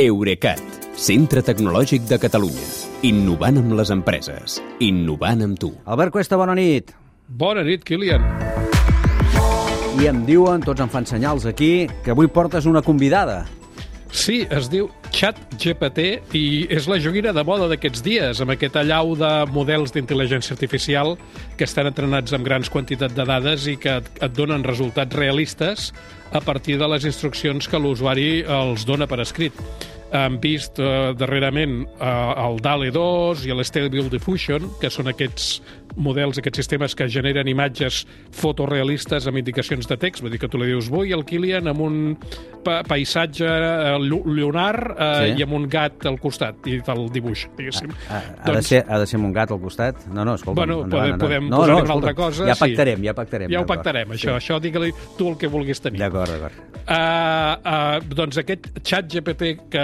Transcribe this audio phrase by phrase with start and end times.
[0.00, 0.56] Eurecat,
[0.96, 2.62] centre tecnològic de Catalunya.
[3.04, 4.54] Innovant amb les empreses.
[4.80, 5.68] Innovant amb tu.
[5.84, 6.94] Albert Cuesta, bona nit.
[7.28, 8.24] Bona nit, Kilian.
[10.00, 13.42] I em diuen, tots em fan senyals aquí, que avui portes una convidada.
[14.08, 19.12] Sí, es diu ChatGPT i és la joguina de moda d'aquests dies, amb aquest allau
[19.18, 21.14] de models d'intel·ligència artificial
[21.58, 25.90] que estan entrenats amb grans quantitats de dades i que et, et donen resultats realistes
[26.32, 29.56] a partir de les instruccions que l'usuari els dona per escrit.
[30.12, 32.08] Hem vist eh, darrerament eh,
[32.44, 35.62] el DALE 2 i l'Stable Diffusion, que són aquests
[35.96, 38.02] models, aquests sistemes que generen imatges
[38.36, 41.84] fotorealistes amb indicacions de text, vull dir que tu li dius vull el Kilian amb
[41.84, 41.98] un
[42.64, 45.40] pa paisatge eh, lunar eh, sí.
[45.40, 47.92] i amb un gat al costat i del dibuix, diguéssim.
[48.08, 48.60] Ha, ha, ha, doncs...
[48.60, 50.06] de ser, ha de ser amb un gat al costat?
[50.12, 50.60] No, no, escolta.
[50.62, 52.46] Bueno, endavant, podem, podem no, posar no, una altra cosa.
[52.48, 53.10] Ja pactarem, sí.
[53.10, 53.52] ja pactarem.
[53.52, 54.36] Ja ho pactarem, això.
[54.36, 54.38] Sí.
[54.44, 56.04] Això digue-li tu el que vulguis tenir.
[56.04, 56.71] D'acord, d'acord.
[56.82, 59.82] Uh, uh, doncs aquest xat GPT que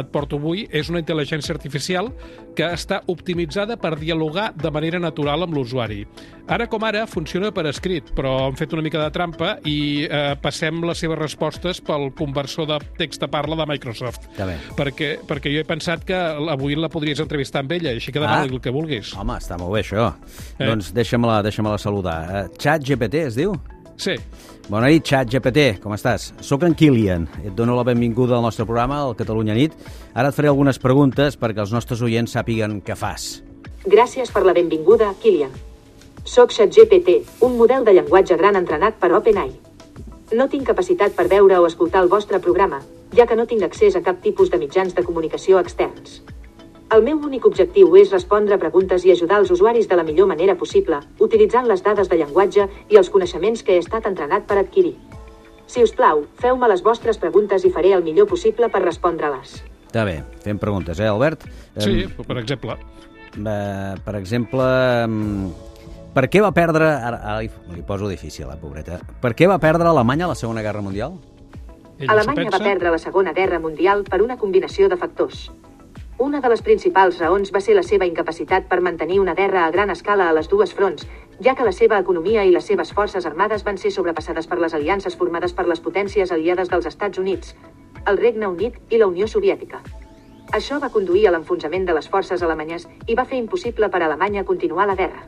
[0.00, 2.12] et porto avui és una intel·ligència artificial
[2.56, 6.00] que està optimitzada per dialogar de manera natural amb l'usuari.
[6.48, 10.32] Ara com ara funciona per escrit, però han fet una mica de trampa i eh,
[10.40, 14.30] passem les seves respostes pel conversor de text a parla de Microsoft.
[14.38, 14.48] Ja.
[14.78, 16.16] Perquè, perquè jo he pensat que
[16.54, 18.48] avui la podries entrevistar amb ella, així que demà ah.
[18.48, 19.12] el que vulguis.
[19.18, 20.12] Home, està molt bé això.
[20.56, 20.64] Eh?
[20.64, 22.20] Doncs deixa-me-la deixa, -la, saludar.
[22.30, 23.58] Uh, Chat GPT es diu?
[23.96, 24.16] Sí.
[24.68, 26.32] Bona nit, xat GPT, com estàs?
[26.42, 29.76] Soc en Kilian, et dono la benvinguda al nostre programa, al Catalunya Nit.
[30.12, 33.44] Ara et faré algunes preguntes perquè els nostres oients sàpiguen què fas.
[33.86, 35.54] Gràcies per la benvinguda, Kilian.
[36.26, 39.52] Soc ChatGPT, un model de llenguatge gran entrenat per OpenAI.
[40.34, 42.80] No tinc capacitat per veure o escoltar el vostre programa,
[43.14, 46.24] ja que no tinc accés a cap tipus de mitjans de comunicació externs.
[46.94, 50.54] El meu únic objectiu és respondre preguntes i ajudar els usuaris de la millor manera
[50.54, 54.94] possible, utilitzant les dades de llenguatge i els coneixements que he estat entrenat per adquirir.
[55.66, 59.56] Si us plau, feu-me les vostres preguntes i faré el millor possible per respondre-les.
[59.88, 61.48] Està bé, fem preguntes, eh, Albert?
[61.82, 62.78] Sí, um, per exemple.
[63.34, 64.70] Uh, per exemple,
[65.10, 65.50] um,
[66.14, 66.86] per què va perdre...
[66.86, 69.02] Ara, ara li, li poso difícil, la pobreta.
[69.22, 71.18] Per què va perdre Alemanya la Segona Guerra Mundial?
[71.98, 75.48] Ella Alemanya va perdre la Segona Guerra Mundial per una combinació de factors.
[76.18, 79.72] Una de les principals raons va ser la seva incapacitat per mantenir una guerra a
[79.74, 81.04] gran escala a les dues fronts,
[81.44, 84.72] ja que la seva economia i les seves forces armades van ser sobrepassades per les
[84.78, 87.52] aliances formades per les potències aliades dels Estats Units,
[88.06, 89.82] el Regne Unit i la Unió Soviètica.
[90.56, 94.06] Això va conduir a l'enfonsament de les forces alemanyes i va fer impossible per a
[94.08, 95.26] Alemanya continuar la guerra.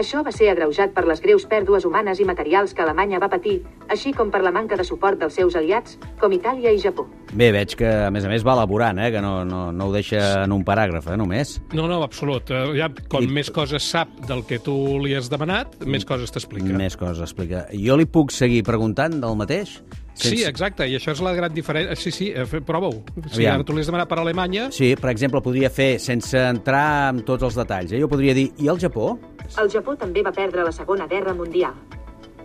[0.00, 3.58] Això va ser agreujat per les greus pèrdues humanes i materials que Alemanya va patir,
[3.92, 7.04] així com per la manca de suport dels seus aliats, com Itàlia i Japó.
[7.34, 9.10] Bé, veig que, a més a més, va elaborant, eh?
[9.12, 11.18] que no, no, no ho deixa en un paràgraf, eh?
[11.20, 11.58] només.
[11.76, 12.48] No, no, absolut.
[12.48, 13.28] Eh, ja, com I...
[13.40, 14.74] més coses sap del que tu
[15.04, 16.72] li has demanat, més coses t'explica.
[16.80, 17.66] Més coses explica.
[17.76, 19.82] Jo li puc seguir preguntant del mateix?
[20.20, 20.36] Sense...
[20.36, 21.96] Sí, exacte, i això és la gran diferència.
[21.96, 23.04] Sí, sí, eh, prova-ho.
[23.32, 24.68] Si ara tu li has demanat per Alemanya...
[24.74, 28.00] Sí, per exemple, podria fer, sense entrar en tots els detalls, eh?
[28.02, 29.14] jo podria dir, i el Japó?
[29.58, 31.74] El Japó també va perdre la Segona Guerra Mundial.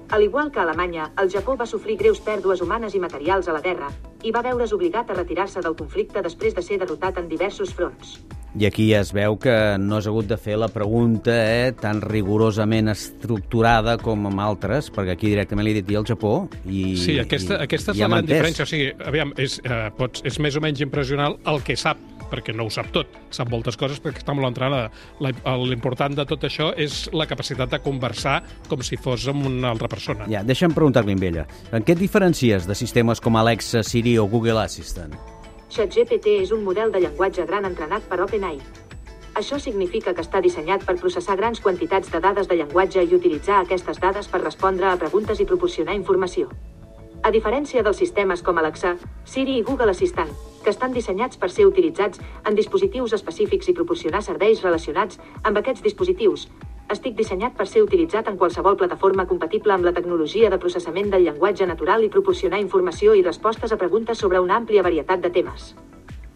[0.09, 3.61] Al igual que Alemanya, el Japó va sofrir greus pèrdues humanes i materials a la
[3.61, 3.89] guerra
[4.23, 8.19] i va veure's obligat a retirar-se del conflicte després de ser derrotat en diversos fronts.
[8.55, 11.99] I aquí ja es veu que no has hagut de fer la pregunta eh, tan
[12.01, 16.95] rigorosament estructurada com amb altres, perquè aquí directament li he dit i el Japó i
[17.01, 18.63] Sí, aquesta, i, aquesta és la gran diferència.
[18.63, 21.99] O sigui, aviam, és, eh, pots, és més o menys impressionant el que sap
[22.31, 24.91] perquè no ho sap tot, sap moltes coses perquè està molt entrenada.
[25.65, 29.89] L'important de tot això és la capacitat de conversar com si fos amb una altra
[29.91, 30.29] persona.
[30.31, 31.45] Ja, deixa'm preguntar-li amb ella.
[31.71, 35.15] En què et diferencies de sistemes com Alexa, Siri o Google Assistant?
[35.69, 38.59] ChatGPT és un model de llenguatge gran entrenat per OpenAI.
[39.35, 43.57] Això significa que està dissenyat per processar grans quantitats de dades de llenguatge i utilitzar
[43.59, 46.47] aquestes dades per respondre a preguntes i proporcionar informació.
[47.25, 48.93] A diferència dels sistemes com Alexa,
[49.25, 50.31] Siri i Google Assistant,
[50.65, 55.85] que estan dissenyats per ser utilitzats en dispositius específics i proporcionar serveis relacionats amb aquests
[55.85, 56.49] dispositius,
[56.93, 61.25] estic dissenyat per ser utilitzat en qualsevol plataforma compatible amb la tecnologia de processament del
[61.29, 65.75] llenguatge natural i proporcionar informació i respostes a preguntes sobre una àmplia varietat de temes.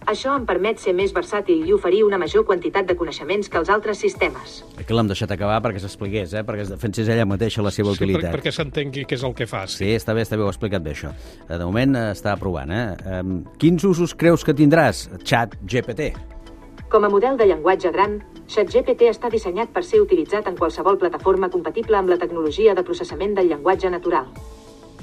[0.08, 3.70] Això em permet ser més versàtil i oferir una major quantitat de coneixements que els
[3.70, 4.64] altres sistemes.
[4.80, 6.46] Aquí l'hem deixat acabar perquè s'expliqués, eh?
[6.48, 8.30] perquè es defensés ella mateixa la seva sí, utilitat.
[8.30, 9.66] Sí, perquè s'entengui què és el que fa.
[9.68, 9.84] Sí.
[9.84, 11.14] sí, està bé, està bé, ho ha explicat bé això.
[11.50, 12.72] De moment eh, està aprovant.
[12.72, 13.22] Eh?
[13.62, 16.14] Quins usos creus que tindràs, xat GPT?
[16.90, 18.16] Com a model de llenguatge gran,
[18.50, 23.36] ChatGPT està dissenyat per ser utilitzat en qualsevol plataforma compatible amb la tecnologia de processament
[23.38, 24.32] del llenguatge natural.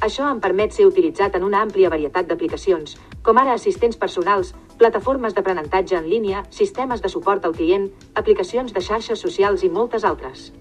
[0.03, 5.35] Això em permet ser utilitzat en una àmplia varietat d'aplicacions, com ara assistents personals, plataformes
[5.35, 10.53] d'aprenentatge en línia, sistemes de suport al client, aplicacions de xarxes socials i moltes altres.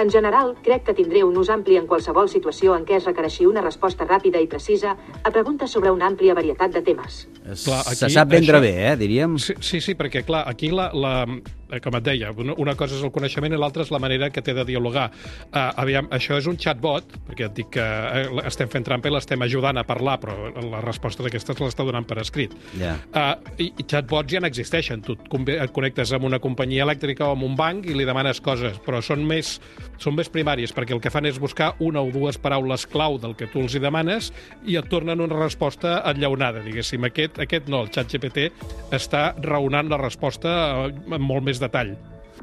[0.00, 3.44] En general, crec que tindré un ús ampli en qualsevol situació en què es requereixi
[3.44, 7.26] una resposta ràpida i precisa a preguntes sobre una àmplia varietat de temes.
[7.44, 9.36] Clar, Se aquí sap vendre això- bé, eh, diríem.
[9.38, 11.26] Sí, sí, sí, perquè, clar, aquí, la, la,
[11.72, 14.42] eh, com et deia, una, cosa és el coneixement i l'altra és la manera que
[14.44, 15.08] té de dialogar.
[15.48, 19.14] Uh, aviam, això és un chatbot, perquè et dic que uh, estem fent trampa i
[19.14, 22.54] l'estem ajudant a parlar, però la resposta d'aquestes l'està donant per escrit.
[22.80, 22.96] Ja.
[23.12, 25.02] Uh, i, I chatbots ja n'existeixen.
[25.06, 28.78] Tu et, connectes amb una companyia elèctrica o amb un banc i li demanes coses,
[28.84, 29.56] però són més,
[30.02, 33.36] són més primàries, perquè el que fan és buscar una o dues paraules clau del
[33.38, 34.32] que tu els hi demanes
[34.68, 37.04] i et tornen una resposta enllaunada, diguéssim.
[37.08, 38.48] Aquest, aquest no, el xat GPT
[38.94, 41.94] està raonant la resposta eh, amb molt més detall.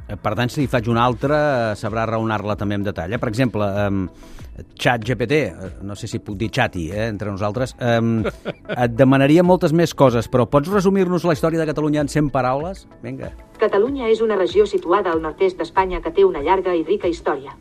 [0.07, 1.37] Eh, Per tant, si faig una altra,
[1.71, 3.13] eh, sabrà raonar-la també amb detall.
[3.13, 3.19] Eh?
[3.19, 4.07] Per exemple, um,
[4.79, 5.39] xat GPT,
[5.85, 8.23] no sé si puc dir xati eh, entre nosaltres, um,
[8.83, 12.87] et demanaria moltes més coses, però pots resumir-nos la història de Catalunya en 100 paraules?
[13.03, 13.31] Vinga.
[13.59, 17.55] Catalunya és una regió situada al nord-est d'Espanya que té una llarga i rica història.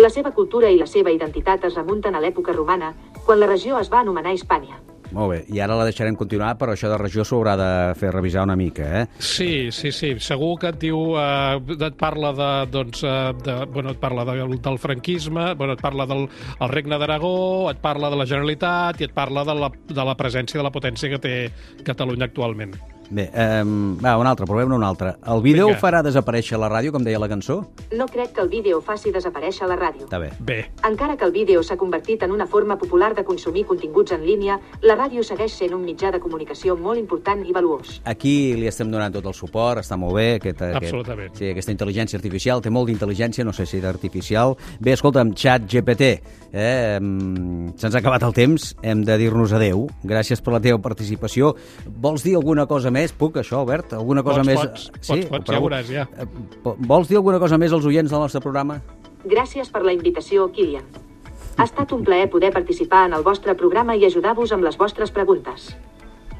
[0.00, 2.94] La seva cultura i la seva identitat es remunten a l'època romana,
[3.26, 4.78] quan la regió es va anomenar Hispània.
[5.16, 8.12] Molt bé, i ara la deixarem continuar, però això de regió s'ho haurà de fer
[8.14, 9.04] revisar una mica, eh?
[9.18, 10.12] Sí, sí, sí.
[10.22, 11.16] Segur que et diu...
[11.18, 15.82] Eh, et parla de, doncs, eh, de, bueno, et parla de, del franquisme, bueno, et
[15.82, 16.28] parla del
[16.60, 20.16] el regne d'Aragó, et parla de la Generalitat i et parla de la, de la
[20.18, 21.36] presència de la potència que té
[21.86, 22.76] Catalunya actualment.
[23.10, 25.16] Bé, um, va, una altra, provem una altra.
[25.26, 25.80] El vídeo Vinga.
[25.82, 27.56] farà desaparèixer la ràdio, com deia la cançó?
[27.90, 30.06] No crec que el vídeo faci desaparèixer la ràdio.
[30.06, 30.30] Està bé.
[30.38, 34.22] Bé, Encara que el vídeo s'ha convertit en una forma popular de consumir continguts en
[34.24, 38.00] línia, la ràdio segueix sent un mitjà de comunicació molt important i valuós.
[38.04, 40.28] Aquí li estem donant tot el suport, està molt bé.
[40.38, 41.32] Aquest, Absolutament.
[41.32, 44.54] Aquest, sí, aquesta intel·ligència artificial, té molt d'intel·ligència, no sé si d'artificial.
[44.78, 46.12] Bé, escolta'm, xat GPT,
[46.52, 49.88] eh, se'ns ha acabat el temps, hem de dir-nos adeu.
[50.06, 51.56] Gràcies per la teva participació.
[51.90, 52.99] Vols dir alguna cosa més?
[53.16, 53.94] Puc, això, Albert?
[53.96, 54.60] Alguna cosa Pots, més?
[54.60, 56.06] pots, pots, pots, ja veuràs, ja.
[56.20, 56.26] Eh,
[56.86, 58.80] Vols dir alguna cosa més als oients del nostre programa?
[59.24, 60.84] Gràcies per la invitació, Kilian.
[61.56, 65.10] Ha estat un plaer poder participar en el vostre programa i ajudar-vos amb les vostres
[65.10, 65.72] preguntes.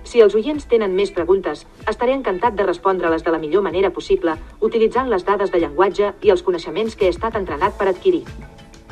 [0.05, 4.35] Si els oients tenen més preguntes, estaré encantat de respondre-les de la millor manera possible,
[4.61, 8.25] utilitzant les dades de llenguatge i els coneixements que he estat entrenat per adquirir.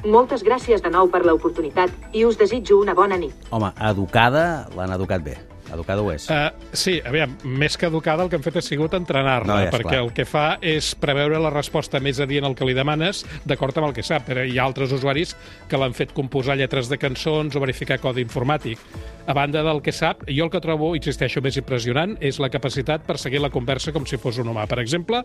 [0.06, 3.35] Moltes gràcies de nou per l'oportunitat i us desitjo una bona nit.
[3.50, 5.35] Home, educada, l'han educat bé.
[5.73, 6.29] Educada ho és.
[6.32, 9.73] Uh, sí, aviam, més que educada el que hem fet ha sigut entrenar-la, No, ja
[9.75, 10.03] perquè clar.
[10.06, 13.91] el que fa és preveure la resposta més adient al que li demanes d'acord amb
[13.91, 14.26] el que sap.
[14.29, 15.35] Però hi ha altres usuaris
[15.69, 18.81] que l'han fet composar lletres de cançons o verificar codi informàtic.
[19.29, 23.05] A banda del que sap, jo el que trobo, insisteixo, més impressionant és la capacitat
[23.05, 24.64] per seguir la conversa com si fos un humà.
[24.67, 25.23] Per exemple,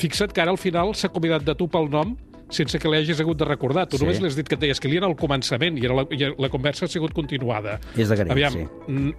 [0.00, 2.16] fixa't que ara al final s'ha convidat de tu pel nom
[2.52, 3.86] sense que li hagis hagut de recordar.
[3.88, 4.04] Tu Sí.
[4.04, 6.06] només li has dit que et deies que li era al començament i, era la,
[6.10, 7.78] i la conversa ha sigut continuada.
[7.96, 8.66] És de greu, Aviam, sí.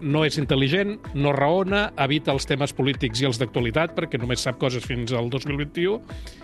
[0.02, 4.60] no és intel·ligent, no raona, evita els temes polítics i els d'actualitat, perquè només sap
[4.62, 6.00] coses fins al 2021,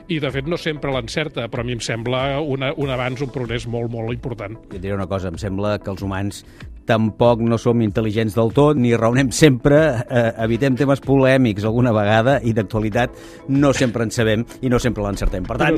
[0.09, 3.29] i de fet no sempre l'encerta, però a mi em sembla una, un avanç, un
[3.29, 4.57] progrés molt, molt important.
[4.73, 6.43] Jo diré una cosa, em sembla que els humans
[6.89, 12.39] tampoc no som intel·ligents del tot, ni raonem sempre, eh, evitem temes polèmics alguna vegada
[12.43, 13.13] i d'actualitat
[13.53, 15.45] no sempre en sabem i no sempre l'encertem.
[15.45, 15.77] Per tant,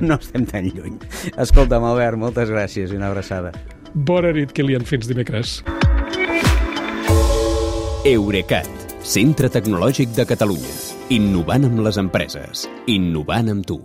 [0.00, 0.98] No no estem tan lluny.
[1.36, 3.52] Escolta'm, Albert, moltes gràcies i una abraçada.
[3.94, 5.62] Bona nit, Kilian, fins dimecres.
[8.06, 8.70] Eurecat,
[9.02, 10.78] centre tecnològic de Catalunya.
[11.16, 12.66] Innovant amb les empreses.
[12.86, 13.82] Innovant amb tu.